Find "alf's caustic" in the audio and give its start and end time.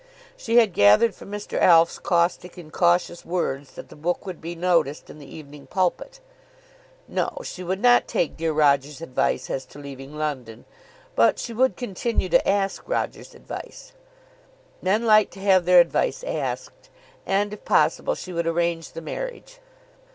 1.59-2.57